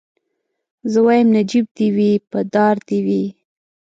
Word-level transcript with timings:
زه 0.91 0.99
وايم 1.05 1.29
نجيب 1.37 1.65
دي 1.77 1.87
وي 1.95 2.11
په 2.29 2.39
دار 2.53 2.75
دي 2.87 2.99
وي 3.07 3.23